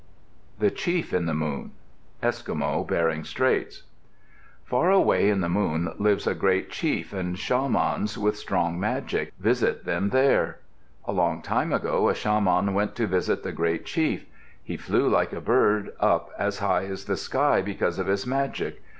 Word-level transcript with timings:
THE 0.57 0.71
CHIEF 0.71 1.13
IN 1.13 1.27
THE 1.27 1.35
MOON 1.35 1.73
Eskimo 2.23 2.87
(Bering 2.87 3.23
Straits) 3.23 3.83
Far 4.65 4.89
away 4.89 5.29
in 5.29 5.41
the 5.41 5.47
moon 5.47 5.93
lives 5.99 6.25
a 6.25 6.33
great 6.33 6.71
chief 6.71 7.13
and 7.13 7.37
shamans 7.37 8.17
with 8.17 8.35
strong 8.35 8.79
magic 8.79 9.31
visit 9.39 9.83
him 9.85 10.09
there. 10.09 10.57
A 11.05 11.11
long 11.11 11.43
time 11.43 11.71
ago 11.71 12.09
a 12.09 12.15
shaman 12.15 12.73
went 12.73 12.95
to 12.95 13.05
visit 13.05 13.43
the 13.43 13.51
great 13.51 13.85
chief. 13.85 14.25
He 14.63 14.75
flew 14.75 15.07
like 15.07 15.33
a 15.33 15.39
bird 15.41 15.93
up 15.99 16.31
as 16.35 16.57
high 16.57 16.85
as 16.85 17.05
the 17.05 17.15
sky 17.15 17.61
because 17.61 17.99
of 17.99 18.07
his 18.07 18.25
magic. 18.25 18.81